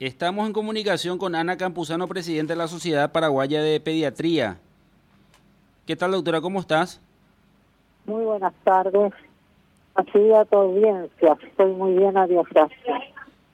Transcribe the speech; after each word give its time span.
Estamos 0.00 0.46
en 0.46 0.54
comunicación 0.54 1.18
con 1.18 1.34
Ana 1.34 1.58
Campuzano, 1.58 2.08
presidenta 2.08 2.54
de 2.54 2.56
la 2.56 2.68
Sociedad 2.68 3.12
Paraguaya 3.12 3.60
de 3.60 3.78
Pediatría. 3.80 4.58
¿Qué 5.84 5.94
tal, 5.94 6.12
doctora? 6.12 6.40
¿Cómo 6.40 6.58
estás? 6.58 7.02
Muy 8.06 8.24
buenas 8.24 8.54
tardes. 8.64 9.12
Así 9.94 10.32
a 10.32 10.46
tu 10.46 10.56
audiencia. 10.56 11.36
Estoy 11.46 11.72
muy 11.72 11.92
bien, 11.98 12.16
adiós, 12.16 12.46
gracias. 12.50 13.02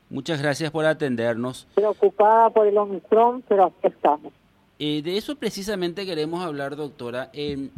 Muchas 0.08 0.40
gracias 0.40 0.70
por 0.70 0.86
atendernos. 0.86 1.66
Preocupada 1.74 2.48
por 2.50 2.68
el 2.68 2.78
Omicron, 2.78 3.42
pero 3.48 3.64
aquí 3.64 3.88
estamos. 3.88 4.32
Eh, 4.78 5.02
de 5.02 5.16
eso 5.16 5.34
precisamente 5.34 6.06
queremos 6.06 6.44
hablar, 6.44 6.76
doctora. 6.76 7.28
Eh, 7.32 7.70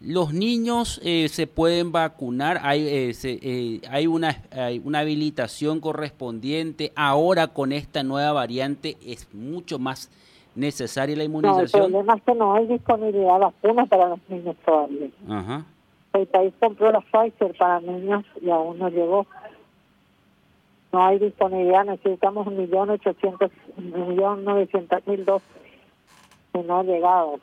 los 0.00 0.32
niños 0.32 1.00
eh, 1.04 1.28
se 1.28 1.46
pueden 1.46 1.90
vacunar, 1.90 2.60
hay, 2.62 2.86
eh, 2.86 3.14
se, 3.14 3.38
eh, 3.42 3.80
hay, 3.90 4.06
una, 4.06 4.42
hay 4.52 4.80
una 4.84 5.00
habilitación 5.00 5.80
correspondiente. 5.80 6.92
Ahora 6.94 7.48
con 7.48 7.72
esta 7.72 8.02
nueva 8.02 8.32
variante 8.32 8.96
es 9.04 9.32
mucho 9.34 9.78
más 9.78 10.10
necesaria 10.54 11.16
la 11.16 11.24
inmunización. 11.24 11.80
No, 11.80 11.86
el 11.86 11.92
problema 11.92 12.14
es 12.14 12.22
que 12.22 12.34
no 12.34 12.54
hay 12.54 12.66
disponibilidad 12.66 13.34
de 13.34 13.38
vacunas 13.40 13.88
para 13.88 14.08
los 14.10 14.20
niños 14.28 14.56
todavía. 14.64 15.08
Ajá. 15.28 15.64
El 16.12 16.26
país 16.26 16.54
compró 16.58 16.90
la 16.90 17.00
Pfizer 17.00 17.56
para 17.56 17.80
niños 17.80 18.24
y 18.40 18.50
aún 18.50 18.78
no 18.78 18.88
llegó. 18.88 19.26
No 20.92 21.04
hay 21.04 21.18
disponibilidad, 21.18 21.84
necesitamos 21.84 22.46
un 22.46 22.56
millón 22.56 22.88
mil 25.06 25.24
dosis 25.24 25.48
y 26.54 26.58
no 26.60 26.78
ha 26.78 26.82
llegado. 26.82 27.40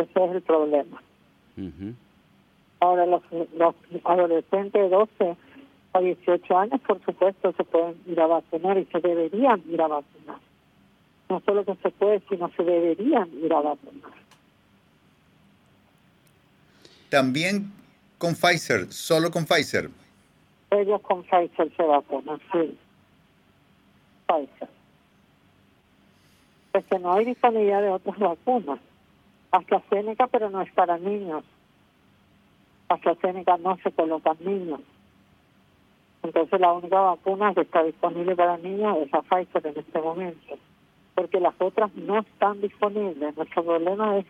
Ese 0.00 0.24
es 0.24 0.32
el 0.32 0.42
problema. 0.42 1.02
Ahora 2.80 3.04
los, 3.06 3.22
los 3.54 3.74
adolescentes 4.04 4.80
de 4.80 4.88
12 4.88 5.36
a 5.92 6.00
18 6.00 6.58
años, 6.58 6.80
por 6.86 7.04
supuesto, 7.04 7.52
se 7.52 7.64
pueden 7.64 7.96
ir 8.06 8.18
a 8.20 8.26
vacunar 8.26 8.78
y 8.78 8.86
se 8.86 9.00
deberían 9.00 9.62
ir 9.68 9.82
a 9.82 9.88
vacunar. 9.88 10.38
No 11.28 11.42
solo 11.44 11.64
que 11.64 11.74
se 11.76 11.90
puede, 11.90 12.22
sino 12.28 12.50
se 12.56 12.62
deberían 12.62 13.28
ir 13.42 13.52
a 13.52 13.60
vacunar. 13.60 14.12
También 17.10 17.72
con 18.18 18.34
Pfizer, 18.34 18.92
solo 18.92 19.30
con 19.30 19.44
Pfizer. 19.44 19.90
Ellos 20.70 21.00
con 21.02 21.22
Pfizer 21.24 21.70
se 21.76 21.82
vacunan, 21.82 22.40
sí. 22.52 22.78
Pfizer. 24.26 24.68
Es 26.72 26.84
que 26.84 26.98
no 27.00 27.12
hay 27.12 27.24
disponibilidad 27.24 27.82
de 27.82 27.90
otras 27.90 28.18
vacunas. 28.18 28.78
AstraZeneca, 29.50 30.26
pero 30.28 30.50
no 30.50 30.62
es 30.62 30.72
para 30.72 30.98
niños. 30.98 31.44
AstraZeneca 32.88 33.56
no 33.58 33.76
se 33.82 33.90
coloca 33.92 34.36
en 34.40 34.46
niños. 34.46 34.80
Entonces 36.22 36.60
la 36.60 36.72
única 36.72 37.00
vacuna 37.00 37.54
que 37.54 37.62
está 37.62 37.82
disponible 37.82 38.36
para 38.36 38.58
niños 38.58 38.98
es 38.98 39.12
la 39.12 39.22
Pfizer 39.22 39.66
en 39.66 39.78
este 39.78 40.00
momento. 40.00 40.58
Porque 41.14 41.40
las 41.40 41.54
otras 41.58 41.94
no 41.94 42.18
están 42.18 42.60
disponibles. 42.60 43.36
Nuestro 43.36 43.64
problema 43.64 44.18
es 44.18 44.26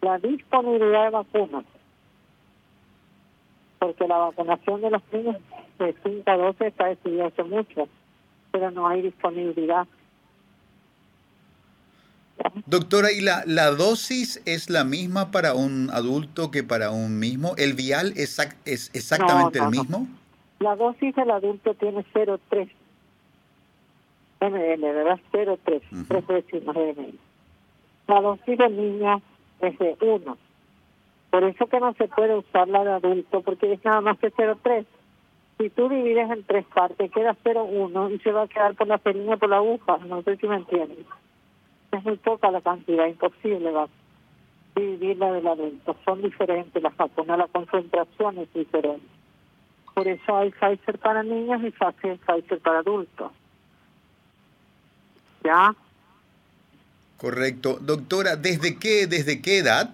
la 0.00 0.18
disponibilidad 0.18 1.04
de 1.04 1.10
vacunas. 1.10 1.64
Porque 3.78 4.08
la 4.08 4.18
vacunación 4.18 4.80
de 4.80 4.90
los 4.90 5.02
niños 5.12 5.36
de 5.78 5.94
5 6.02 6.30
a 6.30 6.36
12 6.36 6.66
está 6.66 6.86
decidida 6.86 7.26
hace 7.26 7.44
mucho, 7.44 7.88
pero 8.50 8.70
no 8.70 8.88
hay 8.88 9.02
disponibilidad. 9.02 9.86
Doctora, 12.66 13.12
¿y 13.12 13.20
la, 13.20 13.42
la 13.46 13.70
dosis 13.70 14.42
es 14.44 14.68
la 14.70 14.84
misma 14.84 15.30
para 15.30 15.54
un 15.54 15.90
adulto 15.92 16.50
que 16.50 16.62
para 16.62 16.90
un 16.90 17.18
mismo? 17.18 17.54
¿El 17.56 17.74
vial 17.74 18.12
exac- 18.14 18.56
es 18.64 18.90
exactamente 18.94 19.58
No, 19.58 19.64
no, 19.64 19.70
el 19.70 19.76
no. 19.76 19.82
mismo? 19.82 20.06
La 20.60 20.76
dosis 20.76 21.14
del 21.14 21.30
adulto 21.30 21.74
tiene 21.74 22.04
0,3 22.12 22.68
ml, 24.40 24.80
¿verdad? 24.80 25.20
0,3, 25.32 25.82
Ujú. 25.92 26.04
tres 26.08 26.26
décimas 26.26 26.74
de 26.76 26.94
ml. 26.94 27.14
La 28.06 28.20
dosis 28.20 28.58
del 28.58 28.76
niño 28.76 29.22
es 29.60 29.78
de 29.78 29.96
1. 30.00 30.38
Por 31.30 31.44
eso 31.44 31.66
que 31.66 31.80
no 31.80 31.92
se 31.94 32.08
puede 32.08 32.36
usar 32.36 32.68
la 32.68 32.84
de 32.84 32.92
adulto, 32.92 33.42
porque 33.42 33.72
es 33.72 33.84
nada 33.84 34.00
más 34.00 34.18
que 34.18 34.32
0,3. 34.32 34.86
Si 35.58 35.70
tú 35.70 35.88
divides 35.88 36.30
en 36.30 36.44
tres 36.44 36.64
partes, 36.72 37.10
queda 37.10 37.36
0,1 37.44 38.14
y 38.14 38.18
se 38.20 38.30
va 38.32 38.42
a 38.42 38.48
quedar 38.48 38.74
por 38.76 38.86
la 38.86 38.98
jeringa, 38.98 39.36
por 39.36 39.48
la 39.50 39.56
aguja. 39.56 39.98
No 40.06 40.22
sé 40.22 40.36
si 40.36 40.46
me 40.46 40.56
entiendes. 40.56 41.04
Es 41.92 42.04
muy 42.04 42.16
poca 42.16 42.50
la 42.50 42.60
cantidad, 42.60 43.06
imposible 43.06 43.70
va 43.70 43.88
dividir 44.78 45.16
la 45.18 45.32
del 45.32 45.46
adulto. 45.46 45.96
Son 46.04 46.22
diferentes 46.22 46.82
las 46.82 46.96
vacunas, 46.96 47.38
la 47.38 47.46
concentración 47.48 48.38
es 48.38 48.52
diferente. 48.52 49.06
Por 49.94 50.06
eso 50.06 50.36
hay 50.36 50.50
Pfizer 50.50 50.98
para 50.98 51.22
niños 51.22 51.60
y 51.62 51.70
Pfizer 51.70 52.18
Pfizer 52.18 52.60
para 52.60 52.78
adultos. 52.78 53.32
¿Ya? 55.42 55.74
Correcto. 57.16 57.78
Doctora, 57.80 58.36
¿desde 58.36 58.78
qué, 58.78 59.06
desde 59.06 59.42
qué 59.42 59.58
edad? 59.58 59.92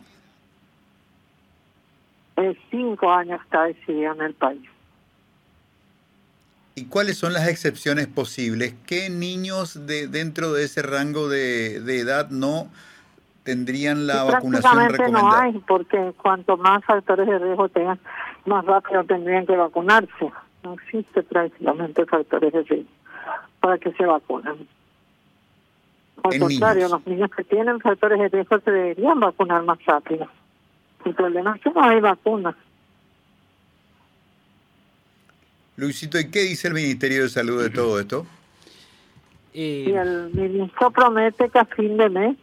Es 2.37 2.57
cinco 2.71 3.11
años 3.11 3.41
está 3.43 3.65
decidido 3.65 4.13
en 4.13 4.21
el 4.21 4.35
país. 4.35 4.74
¿Y 6.77 6.87
cuáles 6.87 7.19
son 7.19 7.33
las 7.33 7.49
excepciones 7.49 8.09
posibles? 8.09 8.75
¿Qué 8.87 9.09
niños 9.09 9.87
de, 9.87 10.09
dentro 10.09 10.53
de 10.53 10.65
ese 10.65 10.83
rango 10.83 11.29
de, 11.29 11.81
de 11.81 12.01
edad 12.01 12.31
no 12.31 12.69
tendrían 13.45 14.07
la 14.07 14.25
vacunación 14.25 14.73
prácticamente 14.73 15.13
no 15.13 15.19
recomendada? 15.19 15.43
hay, 15.43 15.59
porque 15.67 16.13
cuanto 16.21 16.57
más 16.57 16.85
factores 16.85 17.29
de 17.29 17.39
riesgo 17.39 17.69
tengan, 17.69 18.01
más 18.47 18.65
rápido 18.65 19.05
tendrían 19.05 19.47
que 19.47 19.57
vacunarse. 19.57 20.33
No 20.65 20.75
existe 20.75 21.23
prácticamente 21.23 22.07
factores 22.07 22.53
de 22.53 22.63
riesgo 22.63 22.91
para 23.61 23.79
que 23.79 23.93
se 23.93 24.05
vacunen. 24.05 24.67
Al 26.25 26.35
En 26.35 26.41
contrario, 26.41 26.87
niños. 26.87 26.91
los 26.91 27.07
niños 27.07 27.31
que 27.37 27.45
tienen 27.45 27.81
factores 27.81 28.19
de 28.19 28.29
riesgo 28.31 28.59
se 28.61 28.71
deberían 28.71 29.21
vacunar 29.21 29.63
más 29.63 29.79
rápido. 29.85 30.27
El 31.05 31.15
problema 31.15 31.55
es 31.55 31.63
que 31.63 31.71
no 31.71 31.83
hay 31.85 32.01
vacunas. 32.01 32.57
Luisito, 35.77 36.19
¿y 36.19 36.31
qué 36.31 36.41
dice 36.43 36.69
el 36.69 36.75
Ministerio 36.75 37.23
de 37.25 37.29
Salud 37.29 37.63
de 37.63 37.71
todo 37.71 37.99
esto? 37.99 38.27
Eh, 39.53 39.87
Y 39.89 39.93
el 39.93 40.31
ministro 40.33 40.91
promete 40.91 41.49
que 41.49 41.59
a 41.59 41.65
fin 41.65 41.97
de 41.97 42.09
mes, 42.09 42.37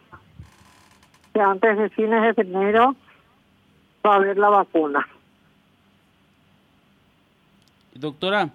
que 1.32 1.40
antes 1.40 1.78
de 1.78 1.88
fines 1.90 2.36
de 2.36 2.42
enero, 2.42 2.94
va 4.04 4.14
a 4.14 4.16
haber 4.16 4.36
la 4.38 4.48
vacuna. 4.50 5.06
Doctora, 7.94 8.50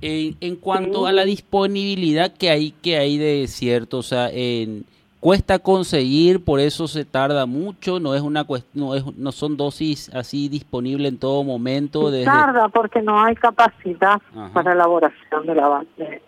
eh, 0.00 0.34
en 0.40 0.56
cuanto 0.56 1.06
a 1.06 1.12
la 1.12 1.24
disponibilidad 1.24 2.32
que 2.32 2.50
hay 2.50 2.72
que 2.72 2.96
hay 2.96 3.18
de 3.18 3.46
cierto, 3.48 3.98
o 3.98 4.02
sea, 4.02 4.30
en- 4.30 4.84
cuesta 5.24 5.58
conseguir, 5.58 6.44
por 6.44 6.60
eso 6.60 6.86
se 6.86 7.06
tarda 7.06 7.46
mucho, 7.46 7.98
no 7.98 8.14
es 8.14 8.20
una 8.20 8.44
no 8.74 8.94
es 8.94 9.16
no 9.16 9.32
son 9.32 9.56
dosis 9.56 10.14
así 10.14 10.50
disponibles 10.50 11.10
en 11.10 11.18
todo 11.18 11.42
momento 11.44 12.10
desde 12.10 12.26
tarda 12.26 12.68
porque 12.68 13.00
no 13.00 13.18
hay 13.24 13.34
capacidad 13.34 14.20
Ajá. 14.36 14.50
para 14.52 14.72
elaboración 14.74 15.46
de 15.46 15.54
la 15.54 15.66
vacuna. 15.66 16.18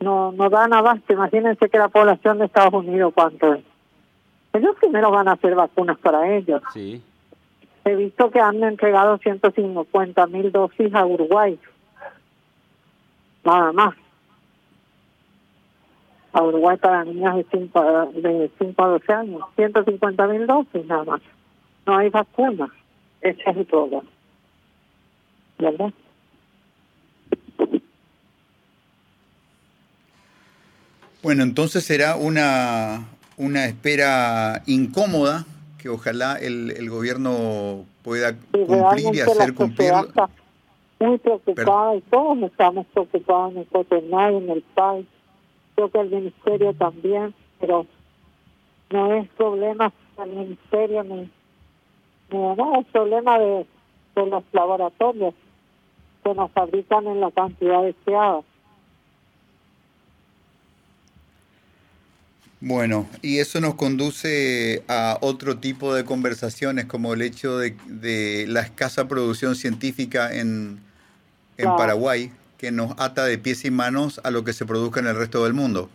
No, 0.00 0.32
no 0.32 0.50
dan 0.50 0.72
abasto. 0.72 1.12
Imagínense 1.12 1.68
que 1.68 1.78
la 1.78 1.86
población 1.86 2.38
de 2.38 2.46
Estados 2.46 2.74
Unidos, 2.74 3.12
¿cuánto 3.14 3.54
es? 3.54 3.64
Ellos 4.52 4.74
primero 4.80 5.12
van 5.12 5.28
a 5.28 5.34
hacer 5.34 5.54
vacunas 5.54 5.96
para 5.98 6.34
ellos. 6.34 6.62
Sí. 6.74 7.00
He 7.84 7.94
visto 7.94 8.32
que 8.32 8.40
han 8.40 8.64
entregado 8.64 9.16
150 9.18 10.26
mil 10.26 10.50
dosis 10.50 10.92
a 10.92 11.06
Uruguay. 11.06 11.56
Nada 13.44 13.70
más. 13.70 13.94
A 16.36 16.42
Uruguay 16.42 16.76
para 16.76 17.02
niñas 17.04 17.34
de 17.36 17.46
5 17.50 17.78
a, 17.80 18.06
de 18.12 18.50
5 18.58 18.84
a 18.84 18.88
12 18.88 19.12
años. 19.12 19.40
150 19.56 20.26
mil 20.26 20.46
dosis 20.46 20.84
nada 20.84 21.04
más. 21.04 21.22
No 21.86 21.96
hay 21.96 22.10
vacuna. 22.10 22.68
Ese 23.22 23.40
es 23.46 23.56
el 23.56 23.64
problema. 23.64 24.02
¿Verdad? 25.58 25.92
Bueno, 31.22 31.42
entonces 31.42 31.84
será 31.84 32.16
una, 32.16 33.06
una 33.38 33.64
espera 33.64 34.62
incómoda 34.66 35.46
que 35.78 35.88
ojalá 35.88 36.34
el, 36.36 36.72
el 36.76 36.90
gobierno 36.90 37.84
pueda 38.02 38.30
Y 38.52 38.64
cumplir 38.66 39.06
y 39.14 39.20
realmente 39.20 39.22
hacer 39.22 39.54
cumplir. 39.54 39.92
muy 41.00 41.18
preocupada 41.18 41.96
y 41.96 42.00
todos 42.02 42.38
estamos 42.42 42.86
preocupados 42.92 43.52
en 43.52 43.58
el 43.60 43.66
Copenhague, 43.68 44.36
en 44.36 44.50
el 44.50 44.62
país. 44.74 45.06
Creo 45.76 45.90
que 45.90 46.00
el 46.00 46.10
ministerio 46.10 46.74
también, 46.74 47.34
pero 47.60 47.86
no 48.90 49.14
es 49.14 49.28
problema 49.36 49.92
del 50.18 50.30
ministerio 50.30 51.04
ni, 51.04 51.30
ni 52.30 52.38
no, 52.56 52.80
es 52.80 52.86
problema 52.86 53.38
de, 53.38 53.66
de 54.16 54.26
los 54.26 54.42
laboratorios 54.52 55.34
que 56.24 56.34
nos 56.34 56.50
fabrican 56.50 57.06
en 57.06 57.20
la 57.20 57.30
cantidad 57.30 57.82
deseada. 57.82 58.40
Bueno, 62.60 63.06
y 63.20 63.38
eso 63.38 63.60
nos 63.60 63.74
conduce 63.74 64.82
a 64.88 65.18
otro 65.20 65.58
tipo 65.58 65.94
de 65.94 66.04
conversaciones, 66.04 66.86
como 66.86 67.12
el 67.12 67.20
hecho 67.20 67.58
de, 67.58 67.76
de 67.86 68.46
la 68.48 68.62
escasa 68.62 69.06
producción 69.06 69.54
científica 69.54 70.34
en, 70.34 70.80
en 71.58 71.64
Claro. 71.64 71.76
Paraguay, 71.76 72.32
que 72.58 72.72
nos 72.72 72.98
ata 72.98 73.24
de 73.24 73.38
pies 73.38 73.64
y 73.64 73.70
manos 73.70 74.20
a 74.24 74.30
lo 74.30 74.44
que 74.44 74.52
se 74.52 74.66
produzca 74.66 75.00
en 75.00 75.06
el 75.06 75.16
resto 75.16 75.44
del 75.44 75.54
mundo. 75.54 75.88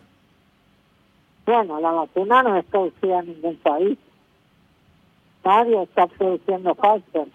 Bueno, 1.45 1.79
la 1.79 1.91
vacuna 1.91 2.43
no 2.43 2.55
es 2.57 2.65
producida 2.65 3.19
en 3.19 3.27
ningún 3.27 3.57
país. 3.57 3.97
Nadie 5.43 5.81
está 5.83 6.07
produciendo 6.07 6.75
Pfizer. 6.75 7.27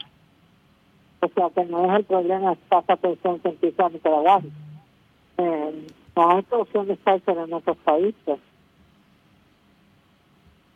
O 1.20 1.28
sea 1.28 1.50
que 1.50 1.64
no 1.64 1.90
es 1.90 1.99
el 1.99 2.05
problema 2.05 2.52
escasa 2.52 2.96
producción 2.96 3.40
científica 3.40 3.88
Nicaragua. 3.88 4.43
Eh, 5.38 5.87
no 6.14 6.31
hay 6.31 6.43
producción 6.43 6.87
de 6.87 6.96
Pfizer 6.96 7.37
en 7.37 7.52
otros 7.52 7.76
países. 7.79 8.38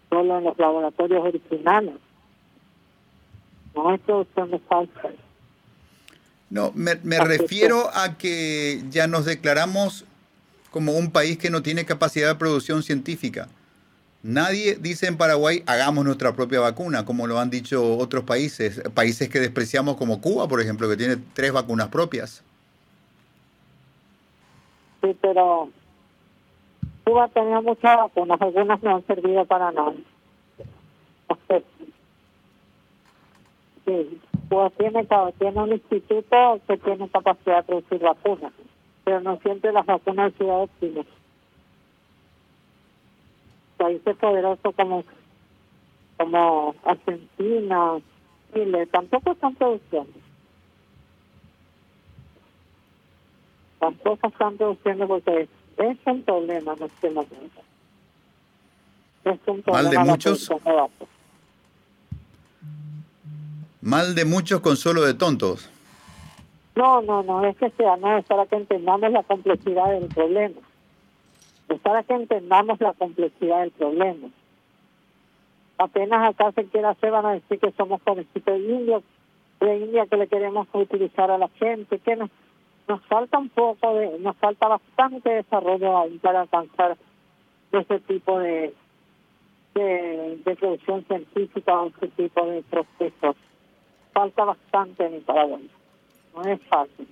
Solo 0.09 0.39
en 0.39 0.45
los 0.45 0.59
laboratorios 0.59 1.25
originales. 1.25 1.95
No 3.75 3.91
hay 3.91 3.99
producción 3.99 4.51
de 4.51 4.59
Pfizer. 4.59 5.30
No, 6.51 6.73
me, 6.75 6.97
me 7.05 7.19
refiero 7.21 7.91
a 7.95 8.19
que 8.19 8.83
ya 8.91 9.07
nos 9.07 9.25
declaramos 9.25 10.05
como 10.71 10.93
un 10.93 11.11
país 11.11 11.39
que 11.39 11.51
no 11.51 11.63
tiene 11.63 11.85
capacidad 11.85 12.29
de 12.29 12.35
producción 12.35 12.83
científica. 12.83 13.49
Nadie 14.23 14.77
dice 14.79 15.07
en 15.07 15.17
Paraguay, 15.17 15.63
hagamos 15.67 16.05
nuestra 16.05 16.35
propia 16.35 16.61
vacuna, 16.61 17.07
como 17.07 17.27
lo 17.27 17.39
han 17.39 17.49
dicho 17.49 17.97
otros 17.97 18.25
países, 18.25 18.83
países 18.93 19.31
que 19.31 19.41
despreciamos 19.41 19.97
como 19.97 20.21
Cuba, 20.21 20.47
por 20.47 20.61
ejemplo, 20.61 20.89
que 20.89 20.97
tiene 20.97 21.17
tres 21.33 21.53
vacunas 21.53 21.89
propias. 21.89 22.45
Sí, 25.01 25.17
pero 25.23 25.71
Cuba 27.05 27.29
tenía 27.29 27.63
muchas 27.63 27.97
vacunas, 27.97 28.41
algunas 28.43 28.83
no 28.83 28.97
han 28.97 29.07
servido 29.07 29.45
para 29.47 29.73
nada. 29.73 29.95
Sí, 33.87 34.21
Cuba 34.51 34.69
tiene, 34.71 35.07
tiene 35.39 35.63
un 35.63 35.73
instituto 35.73 36.61
que 36.67 36.77
tiene 36.77 37.09
capacidad 37.09 37.59
de 37.59 37.63
producir 37.63 38.01
vacunas, 38.01 38.53
pero 39.05 39.21
no 39.21 39.39
siempre 39.39 39.73
las 39.73 39.87
vacunas 39.87 40.27
han 40.27 40.39
sido 40.39 40.55
óptimas 40.55 41.07
países 43.81 44.17
poderosos 44.17 44.75
como 44.77 45.05
como 46.19 46.75
Argentina, 46.85 47.99
Chile, 48.53 48.87
tampoco 48.89 49.33
están 49.33 49.55
produciendo. 49.55 50.13
Tampoco 53.79 54.29
están 54.29 54.59
produciendo 54.59 55.09
porque 55.09 55.49
es 55.79 55.97
un 56.05 56.23
problema 56.23 56.75
en 56.75 56.83
este 56.83 57.09
momento. 57.09 57.63
Es 59.25 59.39
un 59.47 59.63
problema 59.63 59.83
Mal 59.83 59.91
de 59.91 59.99
muchos. 60.11 60.51
Mal 63.91 64.15
de 64.15 64.25
muchos 64.25 64.61
con 64.61 64.77
solo 64.77 65.03
de 65.03 65.15
tontos. 65.15 65.69
No, 66.77 67.03
no, 67.03 67.23
no, 67.23 67.45
es 67.45 67.57
que 67.57 67.71
sea, 67.71 67.97
no, 67.97 68.17
es 68.17 68.25
para 68.25 68.47
que 68.47 68.57
entendamos 68.57 69.11
la 69.11 69.25
complejidad 69.25 69.91
del 69.91 70.07
problema 70.07 70.61
es 71.71 71.81
para 71.81 72.03
que 72.03 72.15
entendamos 72.15 72.81
la 72.81 72.93
complejidad 72.93 73.61
del 73.61 73.71
problema. 73.71 74.29
Apenas 75.79 76.29
acá 76.29 76.53
se 76.53 76.67
quiera 76.67 76.91
hacer, 76.91 77.11
van 77.11 77.27
a 77.27 77.33
decir 77.33 77.59
que 77.59 77.73
somos 77.73 78.03
conejito 78.03 78.51
de 78.51 78.59
India, 78.59 79.01
de 79.61 79.77
India 79.79 80.07
que 80.07 80.17
le 80.17 80.27
queremos 80.27 80.67
utilizar 80.73 81.31
a 81.31 81.39
la 81.39 81.49
gente, 81.49 81.99
que 81.99 82.17
nos, 82.17 82.29
nos 82.89 83.01
falta 83.07 83.39
un 83.39 83.49
poco, 83.49 83.95
de, 83.95 84.19
nos 84.19 84.37
falta 84.37 84.69
bastante 84.69 85.31
desarrollo 85.31 85.97
ahí 85.99 86.19
para 86.19 86.43
alcanzar 86.43 86.97
ese 87.73 88.01
tipo 88.01 88.39
de, 88.41 88.75
de, 89.75 90.41
de 90.45 90.57
producción 90.57 91.05
científica 91.05 91.81
o 91.81 91.89
ese 91.89 92.09
tipo 92.09 92.45
de 92.47 92.63
procesos. 92.63 93.37
Falta 94.13 94.45
bastante 94.45 95.07
en 95.07 95.13
Nicaragua. 95.15 95.59
No 96.35 96.43
es 96.45 96.61
fácil. 96.69 97.09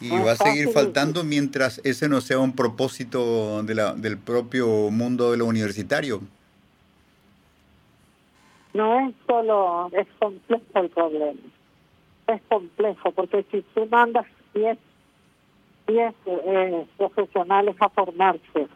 Y 0.00 0.10
va 0.10 0.32
a 0.32 0.36
seguir 0.36 0.68
faltando 0.68 1.24
mientras 1.24 1.80
ese 1.84 2.08
no 2.08 2.20
sea 2.20 2.38
un 2.38 2.54
propósito 2.54 3.62
de 3.64 3.74
la, 3.74 3.94
del 3.94 4.16
propio 4.16 4.90
mundo 4.90 5.32
de 5.32 5.38
lo 5.38 5.46
universitario. 5.46 6.20
No 8.74 9.08
es 9.08 9.14
solo, 9.26 9.90
es 9.92 10.06
complejo 10.20 10.62
el 10.74 10.90
problema. 10.90 11.40
Es 12.28 12.40
complejo, 12.48 13.10
porque 13.10 13.44
si 13.50 13.62
tú 13.74 13.86
mandas 13.86 14.26
10 14.54 14.78
eh, 15.88 16.86
profesionales 16.96 17.74
a 17.80 17.88
formarse 17.88 18.68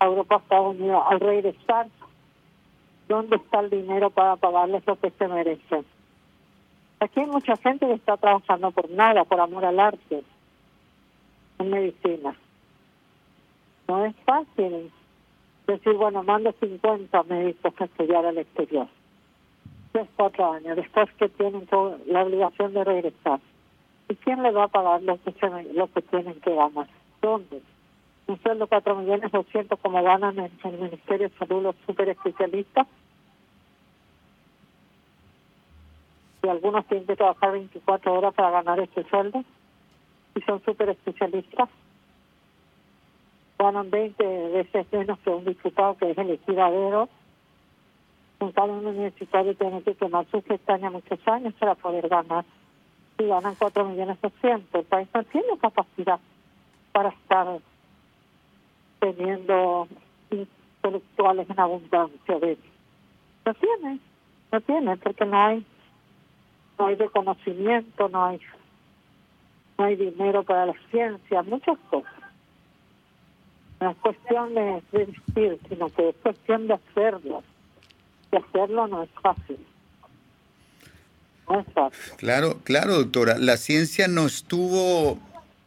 a 0.00 0.04
Europa, 0.04 0.36
Estados 0.36 0.76
Unidos, 0.76 1.02
al 1.08 1.20
regresar, 1.20 1.86
¿dónde 3.12 3.36
está 3.36 3.60
el 3.60 3.68
dinero 3.68 4.08
para 4.08 4.36
pagarles 4.36 4.86
lo 4.86 4.96
que 4.96 5.10
se 5.10 5.28
merecen? 5.28 5.84
Aquí 6.98 7.20
hay 7.20 7.26
mucha 7.26 7.58
gente 7.58 7.86
que 7.86 7.92
está 7.92 8.16
trabajando 8.16 8.70
por 8.70 8.88
nada, 8.90 9.24
por 9.24 9.38
amor 9.38 9.66
al 9.66 9.78
arte 9.78 10.22
en 11.58 11.70
medicina. 11.70 12.34
No 13.86 14.06
es 14.06 14.16
fácil 14.24 14.90
decir, 15.66 15.92
bueno, 15.92 16.22
mando 16.22 16.54
50 16.58 17.22
médicos 17.24 17.74
a 17.78 17.84
estudiar 17.84 18.24
al 18.24 18.38
exterior. 18.38 18.88
Tres, 19.92 20.08
cuatro 20.16 20.50
años, 20.50 20.76
después 20.76 21.12
que 21.18 21.28
tienen 21.28 21.68
la 22.06 22.22
obligación 22.22 22.72
de 22.72 22.82
regresar. 22.82 23.40
¿Y 24.08 24.14
quién 24.14 24.42
le 24.42 24.52
va 24.52 24.64
a 24.64 24.68
pagar 24.68 25.02
lo 25.02 25.18
que, 25.22 25.34
lo 25.74 25.86
que 25.92 26.00
tienen 26.00 26.40
que 26.40 26.54
ganar? 26.54 26.88
¿Dónde? 27.20 27.60
Un 28.26 28.40
sueldo 28.40 28.66
4 28.66 28.96
millones 28.96 29.32
200 29.32 29.78
como 29.80 30.02
ganan 30.02 30.38
en, 30.38 30.50
el 30.64 30.78
Ministerio 30.78 31.28
de 31.28 31.36
Salud 31.36 31.62
los 31.62 31.76
super 31.86 32.08
especialistas. 32.08 32.86
Y 36.42 36.48
algunos 36.48 36.86
tienen 36.86 37.06
que 37.06 37.16
trabajar 37.16 37.52
24 37.52 38.12
horas 38.12 38.34
para 38.34 38.50
ganar 38.50 38.80
ese 38.80 39.04
sueldo 39.04 39.44
y 40.34 40.40
son 40.42 40.62
súper 40.64 40.90
especialistas. 40.90 41.68
Ganan 43.58 43.90
20 43.90 44.24
veces 44.48 44.86
menos 44.92 45.18
que 45.20 45.30
un 45.30 45.44
diputado 45.44 45.96
que 45.96 46.10
es 46.10 46.18
elegido 46.18 46.64
a 46.64 46.70
dedo. 46.70 47.08
Un 48.40 48.52
universitario 48.86 49.54
tiene 49.54 49.82
que 49.82 49.94
quemar 49.94 50.26
sus 50.26 50.42
pestañas 50.42 50.92
muchos 50.92 51.20
años 51.28 51.54
para 51.54 51.76
poder 51.76 52.08
ganar. 52.08 52.44
Y 53.18 53.26
ganan 53.26 53.54
4 53.56 53.84
millones 53.84 54.20
doscientos. 54.20 54.80
El 54.80 54.86
país 54.86 55.08
no 55.14 55.22
tiene 55.24 55.58
capacidad 55.60 56.18
para 56.92 57.10
estar 57.10 57.60
teniendo 59.02 59.88
intelectuales 60.30 61.50
en 61.50 61.58
abundancia 61.58 62.38
de 62.38 62.56
No 63.44 63.54
tiene, 63.54 63.98
no 64.52 64.60
tiene, 64.60 64.96
porque 64.96 65.24
no 65.26 65.44
hay, 65.44 65.66
no 66.78 66.86
hay 66.86 66.94
reconocimiento, 66.94 68.08
no 68.08 68.26
hay 68.26 68.40
no 69.76 69.86
hay 69.86 69.96
dinero 69.96 70.44
para 70.44 70.66
la 70.66 70.74
ciencia, 70.90 71.42
muchas 71.42 71.76
cosas. 71.90 72.12
No 73.80 73.90
es 73.90 73.96
cuestión 73.96 74.54
de, 74.54 74.82
decir, 74.92 75.58
sino 75.68 75.88
que 75.88 76.10
es 76.10 76.16
cuestión 76.22 76.68
de 76.68 76.74
hacerlo. 76.74 77.42
Y 78.30 78.36
hacerlo 78.36 78.86
no 78.86 79.02
es 79.02 79.10
fácil. 79.20 79.58
No 81.48 81.58
es 81.58 81.66
fácil. 81.72 82.16
Claro, 82.18 82.60
claro, 82.62 82.94
doctora. 82.94 83.38
La 83.38 83.56
ciencia 83.56 84.06
no 84.06 84.26
estuvo 84.26 85.18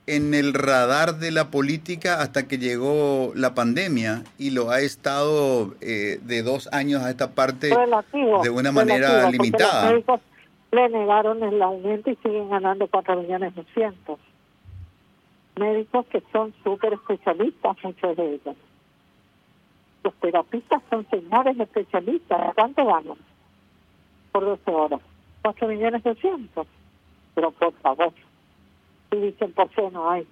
en 0.07 0.33
el 0.33 0.53
radar 0.53 1.17
de 1.17 1.31
la 1.31 1.49
política 1.49 2.21
hasta 2.21 2.47
que 2.47 2.57
llegó 2.57 3.31
la 3.35 3.55
pandemia 3.55 4.23
y 4.37 4.51
lo 4.51 4.69
ha 4.69 4.81
estado 4.81 5.73
eh, 5.81 6.19
de 6.21 6.43
dos 6.43 6.69
años 6.71 7.01
a 7.01 7.09
esta 7.09 7.31
parte 7.31 7.69
de 7.69 8.49
una 8.49 8.71
manera 8.71 9.29
limitada 9.31 9.93
le 10.75 10.89
negaron 10.89 11.41
el 11.41 11.61
aumento 11.61 12.09
y 12.09 12.15
siguen 12.17 12.49
ganando 12.49 12.87
4 12.87 13.15
millones 13.21 13.55
200. 13.55 14.19
Médicos 15.57 16.05
que 16.07 16.21
son 16.33 16.53
súper 16.63 16.93
especialistas, 16.93 17.77
muchos 17.81 18.17
de 18.17 18.33
ellos. 18.35 18.55
Los 20.03 20.13
terapistas 20.15 20.81
son 20.89 21.07
señores 21.09 21.57
especialistas. 21.57 22.53
¿Cuánto 22.53 22.85
ganan? 22.85 23.17
Por 24.33 24.45
12 24.45 24.71
horas. 24.71 24.99
4 25.43 25.67
millones 25.69 26.03
200. 26.03 26.67
Pero 27.35 27.51
por 27.51 27.73
favor, 27.75 28.13
si 29.15 29.21
dicen 29.21 29.51
por 29.53 29.69
qué 29.69 29.89
no 29.91 30.09
hay 30.09 30.27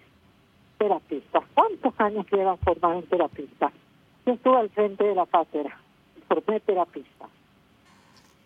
terapistas, 0.77 1.43
¿cuántos 1.53 1.93
años 1.99 2.25
llevan 2.31 2.57
formar 2.59 2.97
en 2.97 3.03
terapistas? 3.03 3.71
Yo 4.25 4.33
estuve 4.33 4.57
al 4.57 4.69
frente 4.69 5.03
de 5.03 5.15
la 5.15 5.25
cátedra, 5.25 5.77
formé 6.27 6.59
terapistas. 6.59 7.29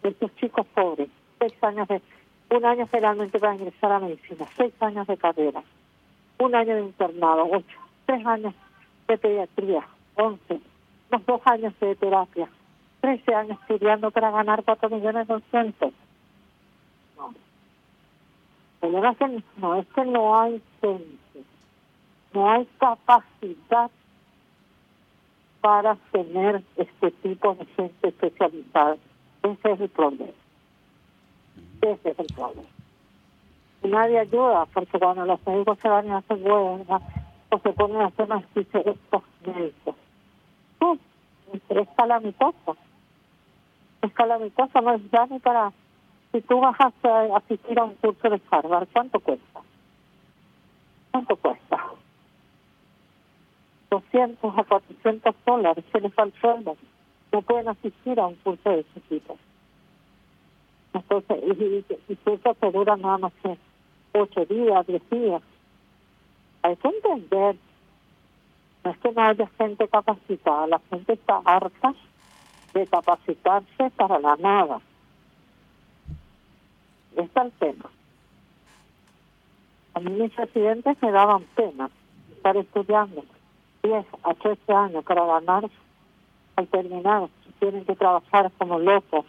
Estos 0.03 0.36
chicos 0.36 0.65
pobres 0.67 1.10
seis 1.39 1.53
años 1.62 1.88
de, 1.88 2.01
un 2.50 2.65
año 2.65 2.88
generalmente 2.88 3.39
para 3.39 3.56
ingresar 3.56 3.91
a 3.91 4.00
medicina, 4.00 4.46
seis 4.56 4.74
años 4.79 5.08
de 5.08 5.17
carrera, 5.17 5.63
un 6.39 6.56
año 6.56 6.75
de 6.75 6.82
internado, 6.82 7.48
ocho, 7.51 7.79
tres 8.06 8.25
años 8.25 8.53
de 9.08 9.17
pediatría, 9.17 9.88
once, 10.15 10.60
los 11.12 11.25
dos 11.25 11.41
años 11.46 11.74
de 11.79 11.96
terapia, 11.96 12.48
trece 13.01 13.34
años 13.34 13.58
estudiando 13.62 14.12
para 14.12 14.32
ganar 14.32 14.63
cuatro 14.63 14.89
millones 14.89 15.27
doscientos. 15.27 15.94
No. 18.81 18.89
no, 19.57 19.75
es 19.75 19.88
que 19.88 20.05
no 20.05 20.39
hay 20.39 20.62
gente, 20.81 21.43
no 22.34 22.50
hay 22.50 22.65
capacidad 22.79 23.89
para 25.62 25.96
tener 26.12 26.63
este 26.75 27.12
tipo 27.12 27.55
de 27.55 27.65
gente 27.65 28.07
especializada. 28.07 28.98
Ese 29.43 29.72
es 29.72 29.81
el 29.81 29.89
problema. 29.89 30.31
Ese 31.81 32.10
es 32.10 32.19
el 32.19 32.27
problema. 32.27 32.69
Y 33.84 33.88
nadie 33.88 34.19
ayuda, 34.19 34.65
porque 34.67 35.00
cuando 35.00 35.25
los 35.25 35.46
médicos 35.46 35.77
se 35.81 35.89
van 35.89 36.10
a 36.12 36.17
hacer 36.17 36.38
huelga 36.38 37.01
o 37.50 37.60
se 37.60 37.74
ponen 37.74 38.01
a 38.01 38.05
hacer 38.07 38.27
más 38.27 38.43
estos 38.55 39.24
médicos. 39.46 39.96
Es 41.69 41.88
calamitoso. 41.96 42.77
Es 44.01 44.13
calamitoso, 44.13 44.81
no 44.81 44.93
es 44.93 45.12
ya 45.12 45.25
ni 45.27 45.39
para... 45.39 45.72
Si 46.38 46.44
tú 46.44 46.60
vas 46.60 46.79
a 46.79 46.91
asistir 47.36 47.79
a 47.79 47.86
un 47.86 47.96
curso 47.96 48.29
de 48.29 48.39
Harvard, 48.51 48.88
¿cuánto 48.94 49.20
cuesta? 49.20 49.60
¿Cuánto 51.10 51.36
cuesta? 51.36 51.84
200 53.89 54.56
a 54.56 54.63
400 54.63 55.36
dólares, 55.44 55.84
se 55.91 56.00
les 56.00 56.12
va 56.12 56.25
el 56.25 56.34
sueldo. 56.39 56.77
No 57.32 57.41
pueden 57.41 57.70
asistir 57.70 58.20
a 58.20 58.27
un 58.27 58.36
curso 58.36 58.70
de 58.70 58.82
ese 58.82 59.00
tipo. 59.10 59.36
Entonces, 60.94 61.39
y, 61.44 61.86
y, 62.08 62.15
cursos 62.17 62.56
que 62.62 62.70
duran 62.70 63.01
nada 63.01 63.17
más 63.17 63.34
que 63.41 63.58
8 64.13 64.46
días, 64.46 64.86
10 64.86 65.10
días. 65.10 65.41
Hay 66.62 66.75
que 66.75 66.88
entender, 66.88 67.56
no 68.84 68.91
es 68.91 68.98
que 69.00 69.12
no 69.12 69.22
haya 69.24 69.50
gente 69.58 69.88
capacitada, 69.88 70.67
la 70.67 70.82
gente 70.91 71.13
está 71.13 71.41
harta 71.44 71.96
de 72.75 72.86
capacitarse 72.86 73.89
para 73.96 74.20
la 74.20 74.36
nada. 74.36 74.79
Este 77.17 77.39
es 77.39 77.45
el 77.45 77.51
tema. 77.53 77.89
A 79.95 80.00
mí 80.00 80.12
mis 80.12 80.36
residentes 80.36 80.95
me 81.01 81.12
daban 81.12 81.43
pena 81.55 81.89
estar 82.36 82.55
estudiando 82.55 83.25
10 83.81 84.05
a 84.24 84.33
13 84.36 84.74
años 84.74 85.03
para 85.03 85.25
ganar 85.25 85.67
al 86.55 86.67
terminar. 86.67 87.27
Tienen 87.59 87.86
que 87.86 87.95
trabajar 87.95 88.51
como 88.59 88.77
locos, 88.77 89.25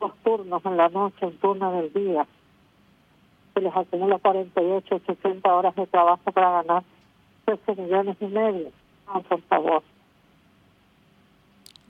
dos 0.00 0.12
turnos 0.24 0.64
en 0.64 0.78
la 0.78 0.88
noche, 0.88 1.26
un 1.26 1.36
turno 1.36 1.72
del 1.72 1.92
día. 1.92 2.26
Se 3.52 3.60
les 3.60 3.76
acumula 3.76 4.18
48, 4.18 5.02
60 5.06 5.54
horas 5.54 5.76
de 5.76 5.86
trabajo 5.86 6.32
para 6.32 6.62
ganar 6.62 6.82
13 7.44 7.82
millones 7.82 8.16
y 8.20 8.26
medio. 8.26 8.70
No, 9.06 9.20
por 9.20 9.42
favor. 9.42 9.82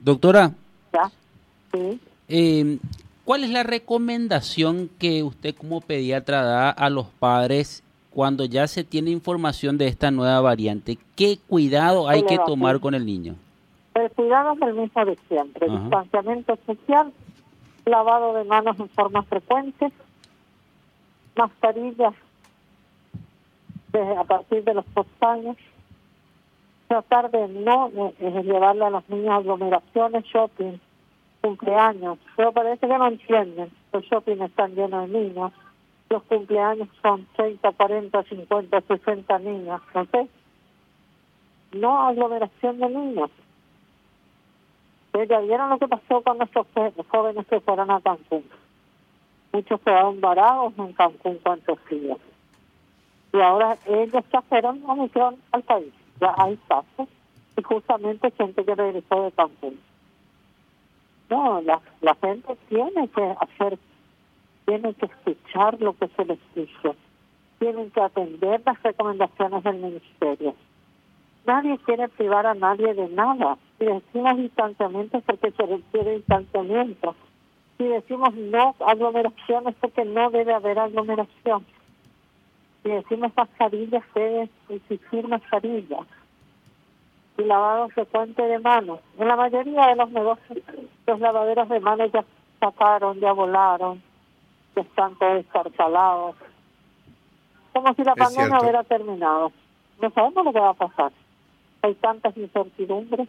Doctora. 0.00 0.50
¿Ya? 0.92 1.10
Sí. 1.72 2.00
Eh, 2.28 2.78
¿Cuál 3.26 3.42
es 3.42 3.50
la 3.50 3.64
recomendación 3.64 4.88
que 5.00 5.25
usted 5.25 5.52
como 5.56 5.80
pediatra 5.80 6.42
da 6.42 6.71
a 6.71 6.88
los 6.90 7.09
padres 7.09 7.83
cuando 8.11 8.45
ya 8.45 8.68
se 8.68 8.85
tiene 8.85 9.11
información 9.11 9.78
de 9.78 9.88
esta 9.88 10.12
nueva 10.12 10.40
variante? 10.40 10.97
¿Qué 11.16 11.37
cuidado 11.49 12.09
hay 12.09 12.23
que 12.23 12.38
tomar 12.47 12.78
con 12.78 12.95
el 12.95 13.04
niño? 13.04 13.35
El 13.97 14.09
cuidado 14.12 14.52
es 14.52 14.62
el 14.62 14.75
mismo 14.75 15.04
de 15.04 15.18
siempre. 15.26 15.68
Distanciamiento 15.68 16.56
social, 16.66 17.12
lavado 17.85 18.33
de 18.35 18.45
manos 18.45 18.78
en 18.78 18.88
forma 18.90 19.25
frecuente, 19.25 19.90
mascarillas 21.35 22.14
a 24.18 24.23
partir 24.23 24.62
de 24.62 24.73
los 24.73 24.85
dos 24.95 25.06
años, 25.23 25.56
tratar 26.87 27.33
de 27.33 27.49
no 27.49 27.90
eh, 28.21 28.42
llevarle 28.45 28.85
a 28.85 28.90
los 28.90 29.09
niños 29.09 29.30
aglomeraciones, 29.30 30.25
shopping, 30.26 30.78
cumpleaños. 31.46 32.18
Pero 32.36 32.52
parece 32.52 32.88
que 32.88 32.98
no 32.98 33.06
entienden. 33.06 33.70
Los 33.92 34.04
shopping 34.04 34.42
están 34.42 34.74
llenos 34.74 35.10
de 35.10 35.18
niños. 35.18 35.52
Los 36.10 36.22
cumpleaños 36.24 36.88
son 37.02 37.26
30, 37.36 37.72
40, 37.72 38.22
50, 38.24 38.80
60 38.80 39.38
niños. 39.38 39.80
¿No 39.94 40.04
sé? 40.06 40.28
No 41.72 42.02
aglomeración 42.08 42.78
de 42.78 42.88
niños. 42.88 43.30
¿Ya 45.28 45.40
vieron 45.40 45.70
lo 45.70 45.78
que 45.78 45.88
pasó 45.88 46.20
con 46.20 46.36
nuestros 46.36 46.66
jóvenes 47.08 47.46
que 47.46 47.60
fueron 47.60 47.90
a 47.90 48.00
Cancún? 48.00 48.44
Muchos 49.50 49.80
quedaron 49.80 50.20
varados 50.20 50.74
en 50.76 50.92
Cancún 50.92 51.38
cuantos 51.42 51.78
días. 51.88 52.18
Y 53.32 53.40
ahora 53.40 53.78
ellos 53.86 54.24
trajeron 54.30 54.82
Omicron 54.86 55.36
al 55.52 55.62
país. 55.62 55.92
Ya 56.20 56.34
hay 56.36 56.58
casos. 56.68 57.08
Y 57.56 57.62
justamente 57.62 58.30
gente 58.32 58.62
que 58.62 58.74
regresó 58.74 59.22
de 59.22 59.32
Cancún. 59.32 59.80
No, 61.30 61.61
la, 61.62 61.80
la 62.00 62.14
gente 62.16 62.56
tiene 62.68 63.09
que 63.09 63.35
hacer, 63.40 63.78
tiene 64.64 64.95
que 64.95 65.06
escuchar 65.06 65.80
lo 65.80 65.97
que 65.97 66.09
se 66.09 66.25
les 66.25 66.38
dice. 66.54 66.95
Tienen 67.59 67.90
que 67.90 68.00
atender 68.00 68.62
las 68.64 68.83
recomendaciones 68.83 69.64
del 69.64 69.76
ministerio 69.76 70.54
nadie 71.47 71.78
quiere 71.78 72.09
privar 72.09 72.47
a 72.47 72.54
nadie 72.54 72.92
de 72.92 73.09
nada. 73.09 73.56
Si 73.78 73.85
decimos 73.85 74.37
distanciamiento 74.37 75.18
es 75.18 75.25
porque 75.25 75.52
se 75.52 75.64
requiere 75.64 76.16
distanciamiento. 76.16 77.14
Si 77.78 77.85
decimos 77.85 78.35
no 78.35 78.75
aglomeración 78.80 79.68
es 79.68 79.75
porque 79.76 80.04
no 80.04 80.30
debe 80.30 80.52
haber 80.52 80.78
aglomeración. 80.78 81.64
Si 82.83 82.90
decimos 82.90 83.33
mascarillas 83.37 84.04
debe 84.14 84.50
existir 84.68 85.28
mascarilla. 85.28 85.99
Y 87.38 87.44
lavado 87.44 87.88
frecuente 87.90 88.42
de 88.42 88.58
manos. 88.58 89.00
En 89.18 89.28
la 89.28 89.36
mayoría 89.36 89.88
de 89.88 89.96
los 89.96 90.10
negocios 90.10 90.58
los 91.06 91.20
lavaderos 91.20 91.68
de 91.68 91.80
manos 91.80 92.10
ya 92.12 92.24
sacaron, 92.60 93.20
ya 93.20 93.32
volaron, 93.32 94.02
ya 94.74 94.82
están 94.82 95.14
todos 95.18 95.38
escarcalados. 95.40 96.36
Como 97.72 97.94
si 97.94 98.04
la 98.04 98.14
pandemia 98.14 98.60
hubiera 98.60 98.82
terminado. 98.84 99.52
No 100.00 100.10
sabemos 100.10 100.44
lo 100.44 100.52
que 100.52 100.60
va 100.60 100.70
a 100.70 100.74
pasar 100.74 101.12
hay 101.86 101.94
tantas 101.94 102.36
incertidumbres 102.36 103.28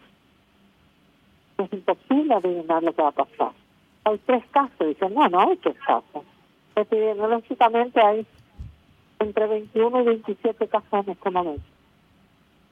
que 1.56 1.64
es 1.64 1.72
imposible 1.72 2.34
adivinar 2.34 2.82
lo 2.82 2.92
que 2.92 3.02
va 3.02 3.08
a 3.08 3.12
pasar. 3.12 3.52
Hay 4.04 4.18
tres 4.26 4.44
casos, 4.50 4.86
dicen, 4.86 5.14
no, 5.14 5.28
no 5.28 5.40
hay 5.40 5.56
tres 5.56 5.76
casos. 5.84 6.24
Epidemiológicamente 6.74 8.00
hay 8.00 8.26
entre 9.18 9.46
21 9.46 10.00
y 10.00 10.04
27 10.04 10.68
casos 10.68 11.06
en 11.06 11.10
este 11.10 11.30
momento. 11.30 11.62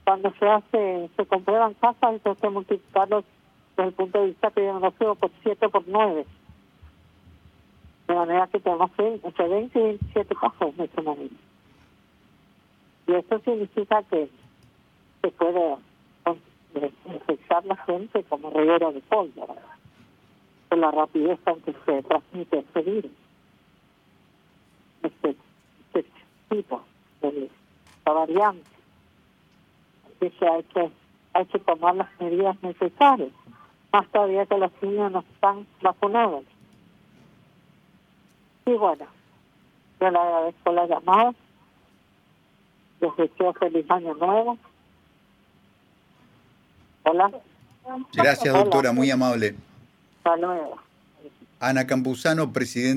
Cuando 0.07 0.33
se 0.39 0.49
hace, 0.49 1.11
se 1.17 1.27
comprueban 1.27 1.75
casos, 1.75 2.11
entonces 2.11 2.53
multiplicarlos 2.53 3.25
desde 3.77 3.89
el 3.89 3.95
punto 3.95 4.21
de 4.21 4.27
vista 4.27 4.47
epidemiológico 4.47 5.17
por 5.17 5.33
7 5.43 5.69
por 5.69 5.83
9. 5.85 6.25
De 8.07 8.15
manera 8.15 8.47
que 8.47 8.61
tenemos 8.61 8.89
entre 8.97 9.49
20 9.49 9.77
y 9.77 9.83
27 9.83 10.35
casos 10.37 10.75
en 10.79 10.85
este 10.85 11.03
momento. 11.03 11.35
Y 13.09 13.15
eso 13.15 13.41
significa 13.41 14.05
que 14.05 14.31
se 15.23 15.31
puede 15.33 15.77
infectar 17.07 17.65
la 17.65 17.77
gente 17.79 18.23
como 18.29 18.51
reguero 18.51 18.93
de 18.93 19.01
pólvora, 19.01 19.57
con 20.69 20.81
la 20.83 20.93
rapidez 20.93 21.41
con 21.43 21.61
que 21.63 21.75
se 21.85 22.03
transmite 22.05 22.59
este 22.59 22.83
virus, 22.83 23.13
este, 25.03 25.37
este 25.95 26.11
tipo 26.49 26.85
de 27.23 27.51
esta 27.97 28.13
variante. 28.13 28.76
Que 30.21 30.33
hay 30.47 30.63
que, 30.63 30.91
hay 31.35 31.47
que 31.47 31.59
tomar 31.61 31.97
las 31.97 32.09
medidas 32.21 32.57
necesarias, 32.63 33.31
más 33.93 34.09
todavía 34.09 34.47
que 34.47 34.59
los 34.59 34.73
niños 34.83 35.13
no 35.13 35.21
están 35.21 35.67
vacunados. 35.83 36.45
Y 38.65 38.73
bueno, 38.73 39.07
yo 40.01 40.11
le 40.11 40.19
agradezco 40.19 40.73
la 40.73 40.87
llamada, 40.87 41.35
les 43.01 43.17
deseo 43.17 43.53
feliz 43.53 43.91
año 43.91 44.15
nuevo 44.15 44.59
Hola. 47.09 47.31
Gracias, 48.13 48.53
doctora, 48.53 48.93
muy 48.93 49.09
amable. 49.13 49.55
Hasta 50.19 50.37
luego. 50.39 50.77
Ana 51.61 51.87
Campuzano, 51.87 52.53
presidente. 52.53 52.95